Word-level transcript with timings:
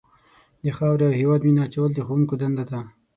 د 0.63 0.65
خاورې 0.77 1.03
او 1.09 1.17
هېواد 1.19 1.41
مینه 1.47 1.61
اچول 1.67 1.91
د 1.93 1.99
ښوونکو 2.05 2.33
دنده 2.41 2.63
ده. 2.69 2.79